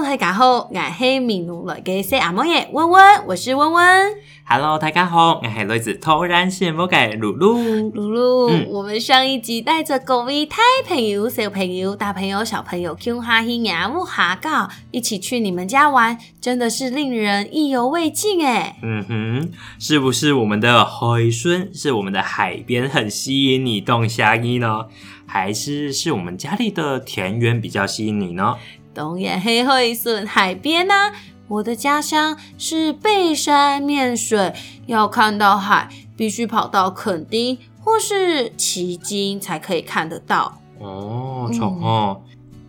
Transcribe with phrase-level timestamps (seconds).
[0.00, 4.12] 大家好，我是米露来嘅小阿嬷耶温温，我是温温。
[4.48, 7.58] Hello，大家好，我是来自突然羡慕嘅露露
[7.90, 8.48] 露露。
[8.72, 18.76] 我们上一集带着各位太朋友、小朋友、大朋友、小朋友去哈仙阿木哈告一起去你们家玩，真的是令人意犹未尽诶。
[18.82, 24.86] 嗯哼，是不是我们的海孙是我们的海边很吸引你动下意呢？
[25.26, 28.56] 还是是我们家里的田园比较吸引你呢？
[28.94, 31.12] 东眼黑褐色，海边呐。
[31.48, 34.54] 我的家乡是背山面水，
[34.86, 40.58] 要看到海，必须跑到垦丁或是旗津才可以看得到。
[40.78, 41.50] 哦，
[41.82, 42.22] 哦。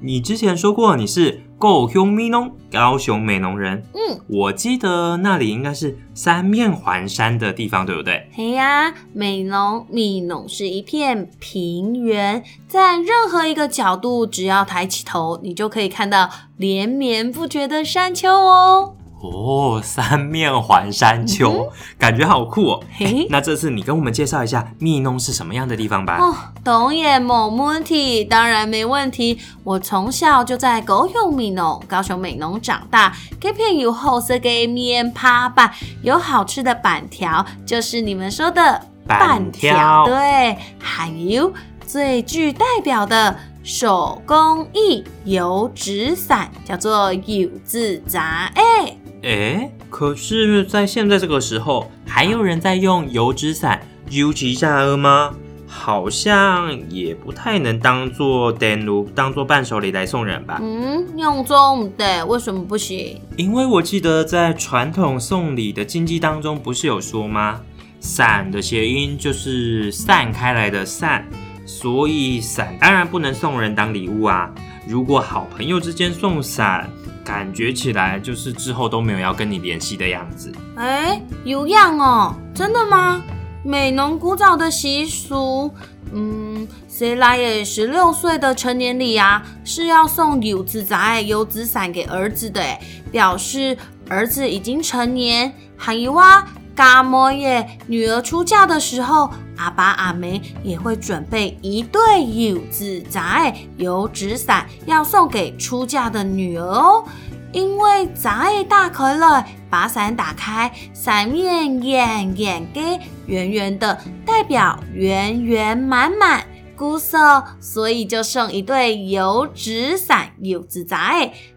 [0.05, 3.81] 你之前说过你是高雄美浓，高雄美浓人。
[3.93, 8.27] 嗯，我记得那里应该是三面环山的地方，对不对？
[8.33, 18.97] 嘿呀，美浓、米浓是一片平原，在任何一个角度，只要抬起头，你就可以看到连绵不绝的山丘哦。
[19.31, 22.83] 哦，三面环山丘，感觉好酷哦！
[22.97, 26.17] 嘿，那这次你跟我们介绍一下密农是什么样的地方吧。
[26.19, 29.39] 哦，懂也冇问题，当然没问题。
[29.63, 33.13] 我从小就在高雄密农、高雄美农长大。
[33.39, 35.71] 这边有厚色的面趴板，
[36.01, 40.05] 有好吃的板条，就是你们说的板条。
[40.05, 41.51] 对，还有
[41.87, 48.51] 最具代表的手工艺油纸伞，叫做油纸伞。
[48.55, 48.97] 哎。
[49.23, 55.33] 哎，可是，在现在这个时候，还有人在用油纸伞尤其扎鹅吗？
[55.65, 60.59] 好像也不太能当做礼物，当做伴手礼来送人吧。
[60.61, 63.19] 嗯，用中的，为什么不行？
[63.37, 67.61] 因为我记得在传统送礼的禁忌当中，不是有说吗？
[68.01, 71.25] 伞的谐音就是散开来的散，
[71.65, 74.53] 所以伞当然不能送人当礼物啊。
[74.85, 76.89] 如果好朋友之间送伞。
[77.23, 80.51] 感觉起来就是之后都没有要跟你联系的样子。
[80.75, 83.23] 哎，有样哦，真的吗？
[83.63, 85.73] 美浓古早的习俗，
[86.13, 92.61] 嗯，谁来也十六岁的成年礼啊，是要送油纸仔、油纸伞给儿子的，
[93.09, 93.77] 表示
[94.09, 95.53] 儿子已经成年。
[95.77, 96.45] 喊一哇。
[96.75, 97.77] 嘎么耶！
[97.87, 107.05] 女儿出嫁的时候，阿爸阿梅也会准备一对油子扎、油纸伞，要送给出嫁的女儿哦。
[107.51, 113.95] 因为扎大可乐把伞打开，伞面圆圆给圆圆的
[114.25, 116.43] 代表圆圆满满，
[116.75, 121.13] 姑瑟，所以就送一对油纸伞、油子扎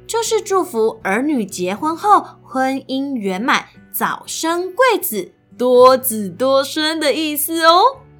[0.07, 3.65] 就是祝福儿女结婚后婚姻圆满。
[3.99, 7.73] 早生贵子，多子多孙的意思哦。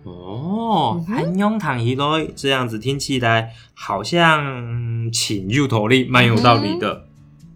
[0.05, 7.05] 哦，很庸堂一类，这样子听起来好像挺有道理，蛮有道理的。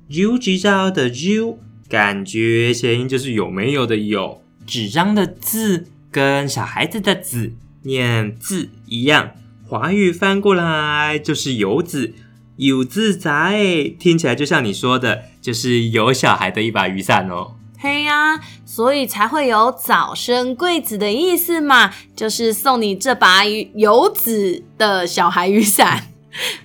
[0.08, 1.58] 有纸张的“有”，
[1.88, 4.42] 感觉谐音就是有没有的“有”。
[4.66, 7.54] 纸张的“字”跟小孩子的“子”
[7.84, 9.30] 念字一样，
[9.66, 12.12] 华语翻过来就是有子，
[12.56, 17.54] 有字在，听起来就像你说的，就是有小孩的一把雨伞哦。
[17.82, 23.42] 嘿呀，所以才会有早生贵子的意思嘛，就是送你这把
[23.74, 26.08] 有子的小孩雨伞。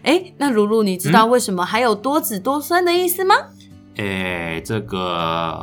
[0.03, 3.33] 哎， 那如如，你知道为什么还有多子多孙的意思吗？
[3.97, 5.61] 哎，这个，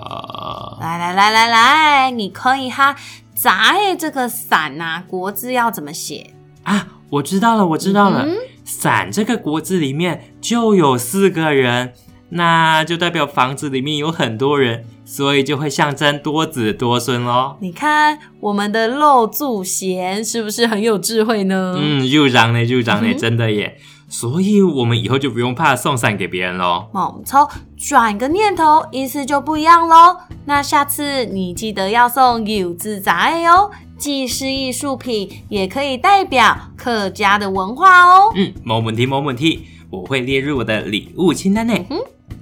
[0.81, 2.97] 来来来来来，你可以哈，
[3.35, 6.89] 砸哎这个伞呐，国字要怎么写啊？
[7.11, 8.27] 我知道了，我知道了，
[8.65, 11.93] 伞这个国字里面就有四个人，
[12.31, 14.87] 那就代表房子里面有很多人。
[15.15, 17.55] 所以就会象征多子多孙喽。
[17.61, 21.77] 你看我们的肉柱贤是不是很有智慧呢？
[21.79, 23.77] 嗯，入长嘞，入长嘞，真的耶。
[24.09, 26.87] 所以我们以后就不用怕送伞给别人喽。
[26.95, 30.17] 猛抽转个念头，意思就不一样喽。
[30.47, 38.33] 那下次你记得要送有字杂艺哦，既是艺术品，也可以代表客家的文化哦。
[38.35, 41.87] 嗯，没问题，没问题，我会列入我的礼物清单内。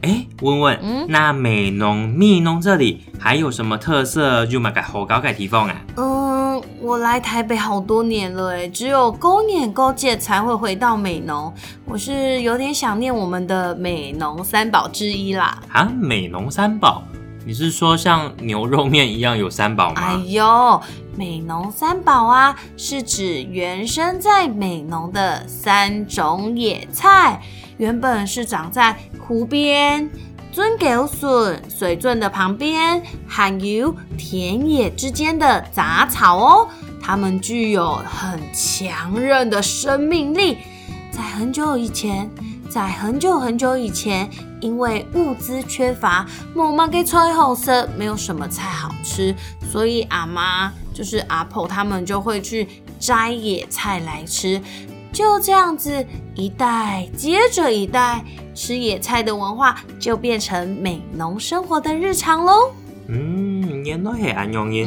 [0.02, 5.76] 哎，问问，那美浓密浓这里还有什么特色就买个好搞给提供啊？
[5.98, 11.52] 嗯，我来台北好多年了，哎，只有勾年勾界才会回到美浓，
[11.84, 15.60] 我是有点想念我们的美浓三宝之一啦。
[15.70, 17.02] 啊，美浓三宝，
[17.44, 20.00] 你是说像牛肉面一样有三宝吗？
[20.02, 20.80] 哎呦，
[21.14, 27.38] 美浓三宝啊，是指原生在美浓的三种野菜。
[27.80, 30.08] 原本是长在湖边、
[30.52, 36.68] 尊狗笋、水圳的旁边、含有田野之间的杂草哦，
[37.02, 40.58] 它们具有很强韧的生命力。
[41.10, 42.28] 在很久以前，
[42.68, 44.28] 在很久很久以前，
[44.60, 49.34] 因为物资缺乏，妈妈给吹后生没有什么菜好吃，
[49.72, 52.68] 所以阿妈就是阿婆他们就会去
[52.98, 54.60] 摘野菜来吃。
[55.12, 56.04] 就这样子，
[56.34, 58.22] 一代接着一代，
[58.54, 62.70] 吃野菜的文化就变成美农生活的日常喽。
[63.08, 64.86] 嗯，念到很容易。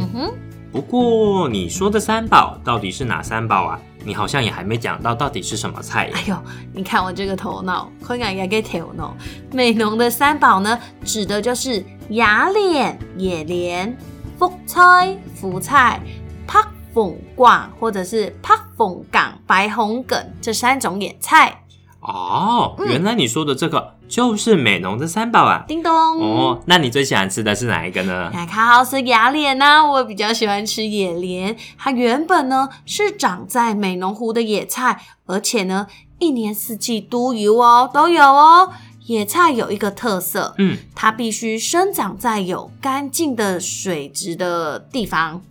[0.72, 3.80] 不过你说的三宝到底是哪三宝啊？
[4.06, 6.10] 你好像也还没讲到到底是什么菜。
[6.14, 6.36] 哎呦，
[6.74, 9.16] 你看我这个头脑，困难也给头脑。
[9.52, 12.24] 美农的三宝呢，指的就是野
[12.54, 13.96] 莲、野莲、
[14.40, 16.02] 福菜、福菜、
[16.48, 16.73] 帕。
[16.94, 21.60] 凤冠或者是帕凤岗白红梗这三种野菜
[22.01, 25.63] 哦，原来你说的这个就是美浓的三宝啊！
[25.66, 28.30] 叮咚哦，那你最喜欢吃的是哪一个呢？
[28.45, 31.56] 卡好斯雅莲呢，我比较喜欢吃野莲。
[31.78, 35.88] 它原本呢是长在美浓湖的野菜，而且呢
[36.19, 38.74] 一年四季都有哦，都有哦。
[39.06, 45.42] 野菜有一个特色，嗯，它必须生长在有干净的水质的地方。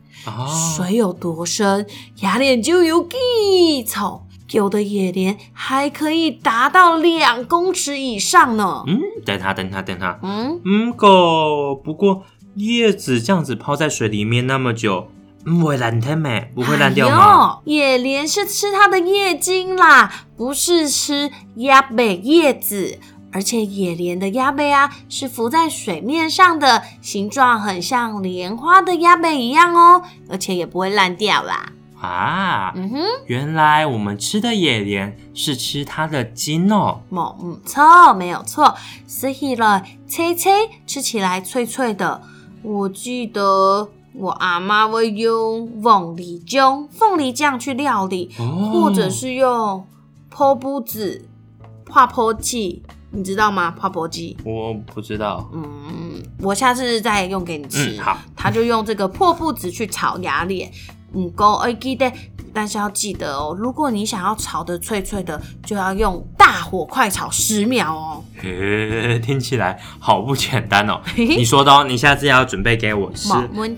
[0.77, 1.87] 水有多深，
[2.21, 4.23] 雅典就有几丑。
[4.51, 8.85] 有的野莲还可以达到两公尺以上呢。
[8.87, 10.19] 嗯，等它，等它，等它。
[10.23, 12.25] 嗯，嗯，过不过
[12.57, 15.09] 叶子这样子泡在水里面那么久，
[15.43, 16.53] 不会烂掉咩？
[16.55, 17.61] 不会烂掉吗？
[17.65, 22.99] 野莲是吃它的叶茎啦，不是吃鸭尾叶子。
[23.33, 31.73] 而且野莲的鸭背啊，是浮在水面上的，形状很像莲花的鸭背一样哦，而且也不会烂掉啦。
[32.01, 37.01] 啊，嗯哼，原来我们吃的野莲是吃它的筋哦。
[37.09, 38.75] 没错，没有错，
[39.07, 42.21] 所以呢，脆脆吃起来脆脆的。
[42.63, 48.31] 我记得我阿妈会用凤梨酱、凤梨酱去料理，
[48.73, 49.87] 或者是用
[50.29, 51.27] 泼布子、
[51.87, 52.83] 泼泼剂。
[53.15, 53.71] 你知道吗？
[53.71, 54.35] 泡泡机？
[54.45, 55.47] 我不知道。
[55.53, 57.95] 嗯，我下次再用给你吃。
[57.97, 58.19] 嗯，好。
[58.35, 60.71] 他就用这个破布子去炒牙脸。
[61.15, 61.99] 嗯，go I g
[62.55, 68.25] 但是要记得哦，如果你想要炒的脆脆的，就要用大火快炒十秒哦。
[69.23, 71.01] 听起来好不简单哦。
[71.17, 73.29] 你说的，你下次要准备给我吃，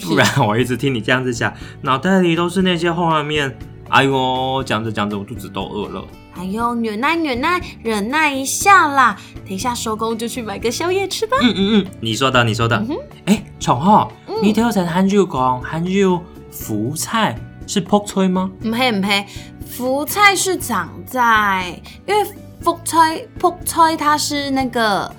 [0.05, 1.53] 不然我一直听你这样子讲，
[1.83, 3.57] 脑袋里都是那些画面。
[3.89, 6.05] 哎呦，讲着讲着，我肚子都饿了。
[6.37, 9.17] 哎呦，忍耐，忍耐，忍耐一下啦！
[9.45, 11.37] 等一下收工就去买个宵夜吃吧。
[11.43, 12.85] 嗯嗯嗯，你说的，你说的。
[13.27, 14.11] 哎，宠浩，
[14.43, 16.05] 你头成韩剧讲韩剧
[16.51, 17.37] 福菜
[17.69, 18.51] 是泡菜吗？
[18.61, 19.25] 不黑不黑，
[19.69, 22.25] 福菜是长在，因为
[22.61, 25.11] 福菜泡菜它是那个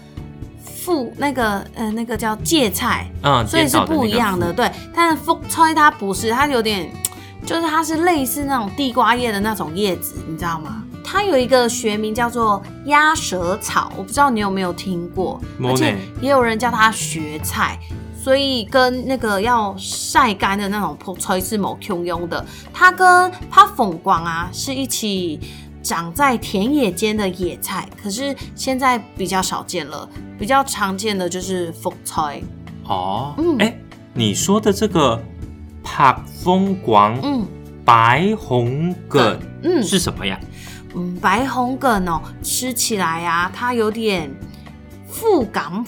[0.66, 4.52] 富，那个呃那个叫芥菜，嗯，所以是不一样的。
[4.52, 6.90] 对，但是泡菜它不是，它有点
[7.46, 10.85] 就是它是类似那种地瓜叶的那种叶子，你知道吗？
[11.06, 17.78] 它有一个学名叫做鸭舌草，我不知道你有没有听过，而且也有人叫它蕨菜，
[18.18, 22.44] 所以跟那个要晒干的那种破菜是某群用的。
[22.74, 25.40] 它跟帕凤光啊是一起
[25.84, 30.10] 长在田野间的野菜，可是现在比较少见了，
[30.40, 32.42] 比较常见的就是凤菜
[32.88, 33.36] 哦。
[33.38, 33.78] 嗯，哎，
[34.12, 35.22] 你说的这个
[35.84, 37.46] 帕风光，嗯，
[37.86, 40.38] 白红梗，嗯，是什么呀？
[40.96, 44.34] 嗯，白红梗哦，吃起来呀，它有点
[45.10, 45.84] 苦甘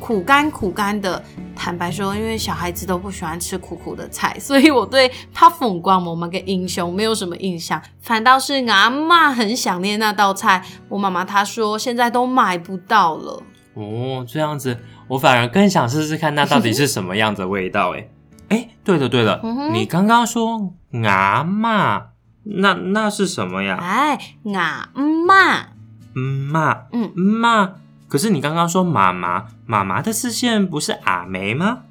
[0.00, 1.22] 苦甘苦甘的。
[1.58, 10.62] 坦白说，因为小孩子都不喜欢吃苦苦的菜，所以我对它风光某个英雄没有什么印象，反倒是阿妈很想念那道菜。
[10.88, 13.42] 我妈妈她说现在都买不到了。
[13.74, 18.08] 哦，这样子，我反而更想试试看那到底是什么样的味道，哎
[18.50, 19.40] 哎， 对了对了，
[19.72, 20.72] 你刚刚说
[21.06, 22.15] 阿妈。
[22.48, 23.76] 那那是什么呀？
[23.80, 24.18] 哎，
[24.54, 25.66] 阿妈，
[26.14, 27.72] 妈，嗯，妈。
[28.08, 31.82] 可是你刚刚说妈妈，妈妈的视线不是阿梅吗？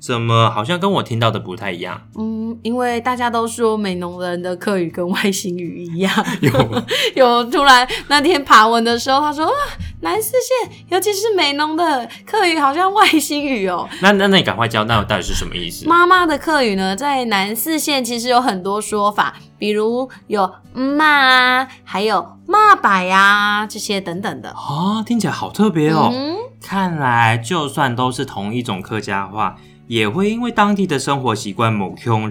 [0.00, 2.00] 怎么好像跟我听到的不太一样？
[2.18, 6.10] 嗯，因为大家都说美农人的客语跟外星语一样。
[6.40, 6.82] 有
[7.16, 9.52] 有，突然那天爬文的时候，他说啊，
[10.00, 10.32] 南四
[10.64, 13.86] 县，尤其是美农的客语好像外星语哦。
[14.00, 15.86] 那那那你赶快教，那到底是什么意思？
[15.86, 24.48] 妈妈的客语呢，在南四县其实有很多说法，比如有骂，还有骂百啊这些等等的。
[24.48, 26.08] 啊，听起来好特别哦。
[26.10, 29.56] 嗯、看来就算都是同一种客家话。
[29.90, 32.30] 也会因为当地的生活习惯某不同，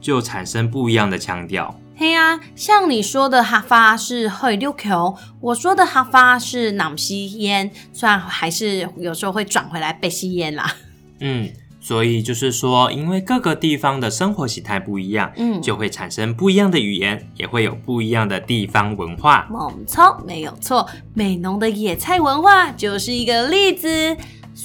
[0.00, 1.78] 就产生不一样的腔调。
[1.94, 10.74] 嘿啊，像你说的哈发是会溜球，我说的哈发是南西烟，虽然还是有时候会转回来北西烟啦。
[11.20, 11.50] 嗯，
[11.82, 19.46] 所以就是说，因为各个地方的生活形态不一样，嗯，就会产生不一样的语言，也会有不一样的地方文化。
[19.50, 24.16] 没错，没有错，美浓的野菜文化就是一个例子。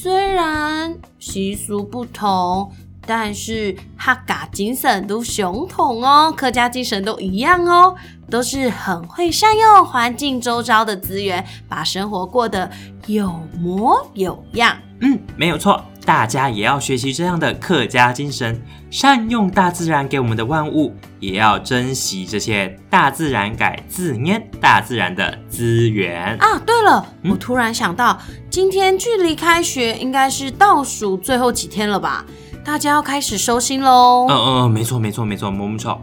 [0.03, 2.71] 虽然习俗不同，
[3.05, 7.95] 但是哈嘎精神都相同哦，客家精神都一样哦，
[8.27, 12.71] 都是很会善用环境周遭的资源，把生活过得
[13.05, 13.29] 有
[13.59, 14.75] 模有样。
[15.01, 15.79] 嗯，没有错。
[16.03, 26.59] 大家也要学习这样的客家精神，善用大自然给我们的万物，也要珍惜这些大自然改自念大自然的资源啊！
[26.65, 28.17] 对了，我突然想到，
[28.49, 32.25] 今天距离开学应该是倒数最后几天了吧？
[32.65, 34.25] 大家要开始收心喽！
[34.29, 36.01] 嗯嗯，没错没错没错，木木草。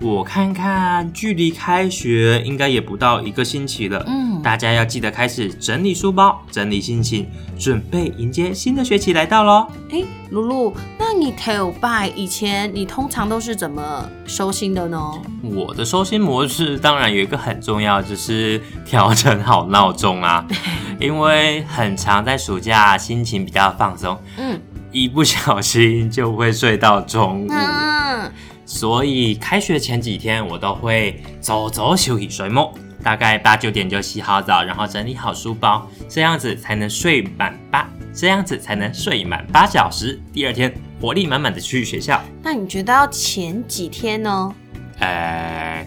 [0.00, 4.04] 我看看，距离开学应该也不到一个星期了。
[4.06, 7.26] 嗯，大家要记得开始整理书包，整理心情，
[7.58, 9.66] 准备迎接新的学期来到喽。
[9.90, 10.00] 哎，
[10.30, 15.00] 露露，那你 Tell By 以前你通常都是怎么收心的呢？
[15.42, 20.46] 我的收心模式当然有一个很重要，就是调整好闹钟啊，
[21.00, 24.60] 因为很常在暑假心情比较放松，嗯，
[24.92, 27.48] 一不小心就会睡到中午。
[28.68, 32.70] 所以开学前几天，我都会早早休息睡梦，
[33.02, 40.70] 大概八九点就洗好澡，然后整理好书包，这样子才能睡满八，这样子才能睡满八小时，第二天
[41.00, 42.22] 活力满满的去学校。
[42.42, 44.54] 那你觉得要前几天呢？
[44.98, 45.86] 哎。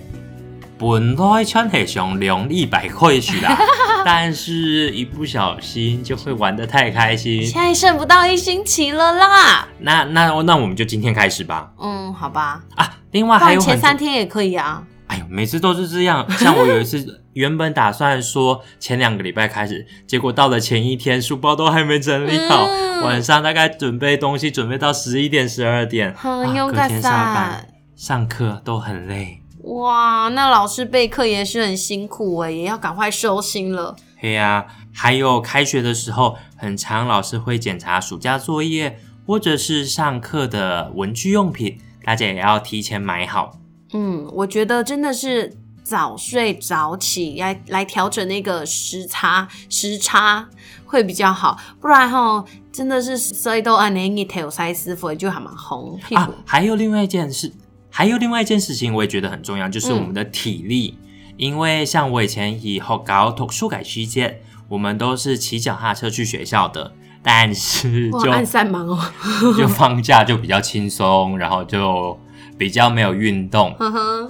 [0.82, 3.56] 本来穿鞋熊两一百块起啦，
[4.04, 7.46] 但是一不小心就会玩得太开心。
[7.46, 11.72] 现在剩不到一星期了啦，那那那我们就今天开始吧。
[11.80, 12.64] 嗯，好吧。
[12.76, 14.82] 啊，另外还有前三天也可以啊。
[15.06, 22.66] 哎呦，每次都是这样，像我有一次， 原本打算说前两个礼拜开始，结果到了前一天，书包都还没整理好，
[23.06, 29.41] 晚上大概准备东西准备到十一点十二点，啊，隔天上班上课都很累。
[29.64, 33.96] 哇，那老师备课也是很辛苦哎，也要赶快收心了。
[34.20, 43.58] 对呀，还有开学的时候，很长老师会检查暑假作业或者是上课的文具用品，大家也要提前买好。
[43.94, 50.48] 嗯，我觉得真的是早睡早起来来调整那个时差，时差
[50.86, 51.58] 会比较好。
[51.80, 56.00] 不然哈，真的是所以都按你你头塞死，我就很蛮红。
[56.14, 57.54] 啊，还有另外一件事。
[57.92, 60.98] 还有另外一件事情，我也觉得很重要，就是我们的体力。
[61.38, 69.00] 因为像我以前、以后搞中、初改期间，我们都是骑脚踏车去学校的，但是就暗散忙哦，
[69.58, 72.18] 就放假就比较轻松，然后就
[72.58, 73.76] 比较没有运动。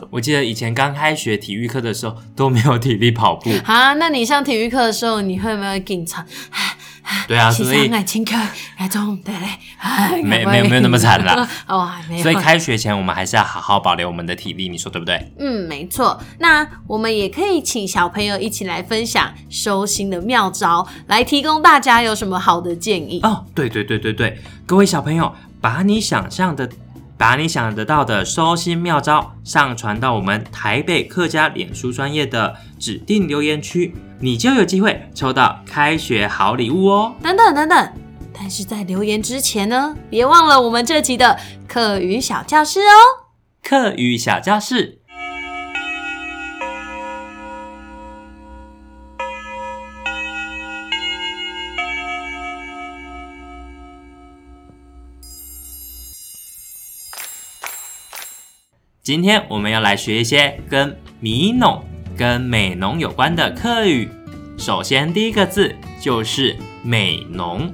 [0.09, 3.93] 我记得以前刚开学体育课的时候都没有体力跑步啊。
[3.93, 6.25] 那你上体育课的时候，你会不会经常？
[7.27, 8.35] 对啊，所以情课
[8.79, 9.57] 那中对嘞，
[10.23, 11.47] 没没有没有那么惨了。
[12.21, 15.31] 所以开学前我们还是要好好保留我们的体力，你说对不对？
[15.39, 16.21] 嗯，没错。
[16.39, 23.45] 那我们也可以请小朋友一起来分享收心的妙招，来提供大家有什么好的建议哦。
[23.53, 26.69] 对对对对对，各位小朋友，把你想象的。
[27.21, 37.13] 把你想得到的收心妙招上传到我们台北客家脸书专业的指定留言区，你就有机会抽到开学好礼物哦！
[37.21, 37.93] 等等等等，
[38.33, 41.37] 但是在留言之前呢，别忘了我们这集的
[41.67, 43.29] 课余小教室哦，
[43.63, 45.00] 课余小教室。
[59.03, 61.83] 今天我们要来学一些跟米农、
[62.15, 64.07] 跟美农有关的课语。
[64.59, 67.67] 首先，第一个字就是美农。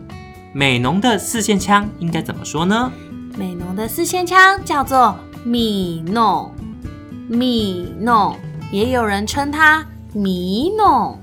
[0.54, 2.90] 美农的四线腔应该怎么说呢？
[3.38, 6.50] 美农的四线腔叫做米农，
[7.28, 8.34] 米农。
[8.72, 11.20] 也有人称它米农，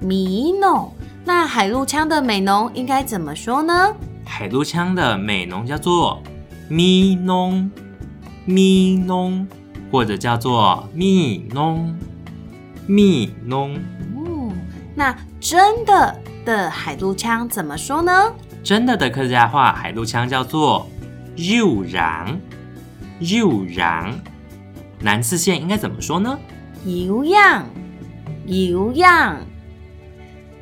[0.00, 0.90] 米农。
[1.26, 3.94] 那海陆腔的美农应该怎么说呢？
[4.24, 6.22] 海陆腔的美农叫做
[6.66, 7.70] 米农。
[8.46, 9.46] 咪侬，
[9.90, 11.98] 或者叫做咪侬，
[12.86, 13.74] 咪侬。
[14.14, 14.52] 哦，
[14.94, 18.12] 那真的的海陆腔怎么说呢？
[18.62, 20.86] 真的的客家话海陆腔叫做
[21.36, 22.38] 又然，
[23.20, 24.12] 又然。
[25.00, 26.38] 南四县应该怎么说呢？
[26.84, 27.64] 油样，
[28.46, 29.38] 油样。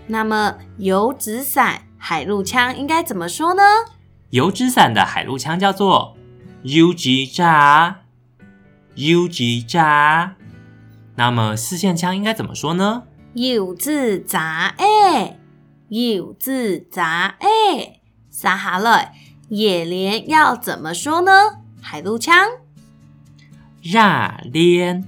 [0.07, 3.63] 那么油纸伞海陆腔应该怎么说呢？
[4.31, 6.17] 油纸伞的海陆腔叫做。
[6.65, 8.03] u 吉炸
[8.95, 10.37] ，u 吉炸，
[11.17, 13.03] 那么四线枪应该怎么说呢
[13.35, 15.39] 有字炸哎
[15.89, 17.99] 有字炸哎，
[18.31, 19.11] 撒哈了。
[19.49, 21.31] 野连要怎么说呢？
[21.83, 22.33] 海陆枪，
[23.83, 25.05] 炸连，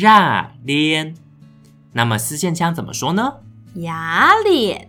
[0.00, 1.14] 炸连。
[1.94, 3.38] 那么四线枪怎么说呢？
[3.76, 4.88] 牙连，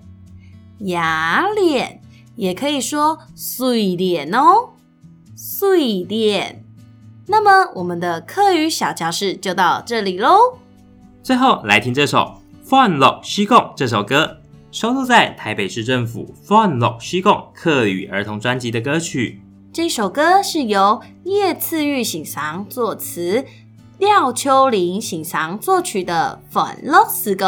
[0.81, 1.99] 牙连，
[2.35, 4.72] 也可以说碎连哦。
[5.45, 6.63] 碎念。
[7.27, 10.37] 那么，我们的课余小教室就到这里喽。
[11.21, 12.35] 最后，来听这首
[12.69, 14.37] 《欢乐西贡》这首歌，
[14.71, 19.41] 收录在台北市政府《欢乐西贡》课语儿童专辑的歌曲。
[19.73, 23.43] 这首歌是由叶赐玉欣赏作词，
[23.99, 27.45] 廖秋玲欣赏作曲的《欢乐西工》。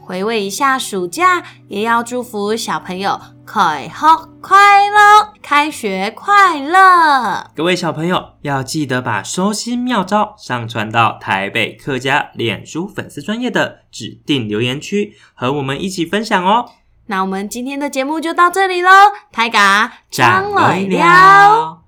[0.00, 3.20] 回味一下暑假，也要祝福小朋友。
[3.46, 7.48] 开学快乐，开学快乐！
[7.54, 16.68] 各位小朋友要记得把收心妙招上传到台北客家脸书粉丝专业的指定留言区，和我们一起分享哦。
[17.06, 18.90] 那我们今天的节目就到这里喽，
[19.30, 21.85] 大家张完了。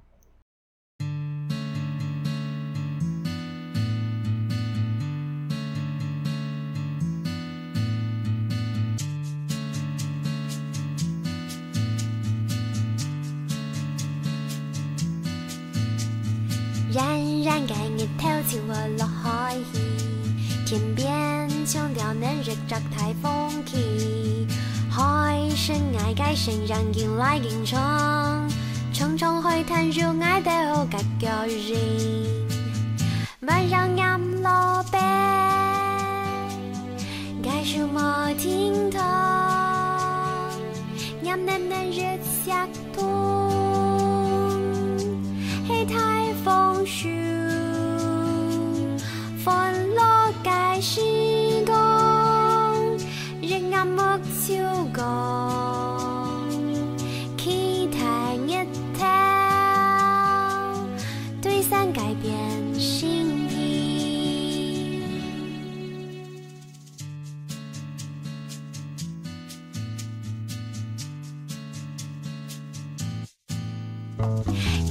[26.51, 28.49] 情人见，泪眼闯，
[28.95, 31.77] 匆匆去探照眼底好结局，
[33.43, 34.99] 晚上阴落白
[37.43, 38.99] 介绍无天头，
[41.23, 43.38] 阴冷冷月下土。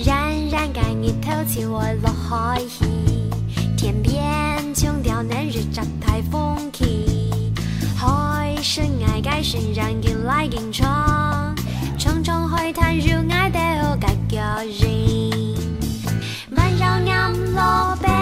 [0.05, 2.85] 冉冉盖日头起，我落海去。
[3.75, 4.23] 天边
[4.73, 7.31] 穷雕嫩日照，太风起。
[7.95, 11.55] 海深崖个船人紧来紧闯，
[11.97, 15.29] 重重海滩入爱的好个脚印。
[16.51, 18.16] 温柔暗落白。